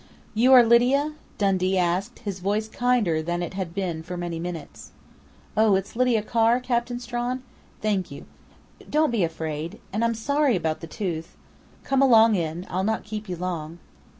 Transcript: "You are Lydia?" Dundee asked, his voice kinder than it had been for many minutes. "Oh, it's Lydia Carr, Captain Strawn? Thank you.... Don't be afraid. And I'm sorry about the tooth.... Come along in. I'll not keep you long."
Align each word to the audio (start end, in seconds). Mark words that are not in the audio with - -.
"You 0.33 0.51
are 0.53 0.63
Lydia?" 0.63 1.13
Dundee 1.37 1.77
asked, 1.77 2.21
his 2.25 2.39
voice 2.39 2.67
kinder 2.67 3.21
than 3.21 3.43
it 3.43 3.53
had 3.53 3.75
been 3.75 4.01
for 4.01 4.17
many 4.17 4.39
minutes. 4.39 4.93
"Oh, 5.55 5.75
it's 5.75 5.95
Lydia 5.95 6.23
Carr, 6.23 6.59
Captain 6.59 6.99
Strawn? 6.99 7.43
Thank 7.83 8.09
you.... 8.09 8.25
Don't 8.89 9.11
be 9.11 9.23
afraid. 9.23 9.79
And 9.93 10.03
I'm 10.03 10.15
sorry 10.15 10.55
about 10.55 10.79
the 10.79 10.87
tooth.... 10.87 11.37
Come 11.83 12.01
along 12.01 12.33
in. 12.33 12.65
I'll 12.67 12.83
not 12.83 13.03
keep 13.03 13.29
you 13.29 13.35
long." 13.35 13.77